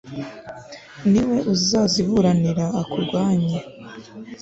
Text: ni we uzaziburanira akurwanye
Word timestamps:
ni 1.11 1.21
we 1.29 1.37
uzaziburanira 1.53 2.65
akurwanye 2.81 3.57